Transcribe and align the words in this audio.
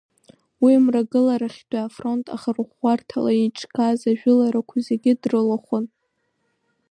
Уи 0.63 0.73
Мрагыларахьтәи 0.85 1.81
афронт 1.85 2.25
ахырӷәӷәарҭала 2.35 3.31
иеиҿкааз 3.33 4.01
ажәыларақәа 4.11 4.77
зегьы 4.87 5.11
дрылахәын… 5.21 5.85